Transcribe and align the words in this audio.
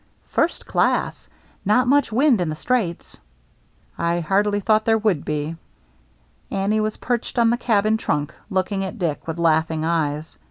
"First 0.37 0.65
class. 0.65 1.29
Not 1.63 1.87
much 1.87 2.11
wind 2.11 2.41
in 2.41 2.49
the 2.49 2.55
Straits."" 2.55 3.19
I 3.99 4.19
hardly 4.19 4.59
thought 4.59 4.83
there 4.85 4.97
would 4.97 5.23
be.*' 5.23 5.57
Annie 6.49 6.79
was 6.81 6.97
perched 6.97 7.37
on 7.37 7.51
the 7.51 7.55
cabin 7.55 7.97
trunk, 7.97 8.33
look 8.49 8.71
ing 8.71 8.83
at 8.83 8.97
Dick 8.97 9.27
with 9.27 9.37
laughing 9.37 9.85
eyes. 9.85 10.39